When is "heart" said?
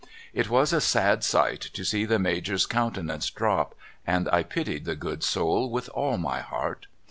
6.39-6.87